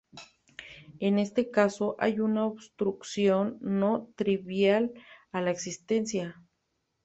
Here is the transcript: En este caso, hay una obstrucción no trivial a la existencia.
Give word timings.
En 0.99 1.19
este 1.19 1.51
caso, 1.51 1.95
hay 1.99 2.19
una 2.21 2.43
obstrucción 2.47 3.59
no 3.61 4.11
trivial 4.15 4.91
a 5.31 5.41
la 5.41 5.51
existencia. 5.51 6.43